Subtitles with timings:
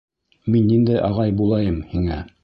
[0.53, 2.19] Мин ниндәй ағай булайым һиңә?